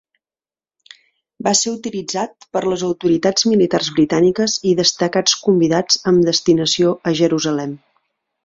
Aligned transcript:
Va 1.47 1.51
ser 1.59 1.73
utilitzat 1.73 2.47
per 2.57 2.63
les 2.71 2.85
autoritats 2.89 3.47
militars 3.51 3.91
britàniques 3.99 4.57
i 4.73 4.75
destacats 4.83 5.39
convidats 5.47 6.03
amb 6.13 6.29
destinació 6.33 6.99
a 7.13 7.19
Jerusalem. 7.25 7.81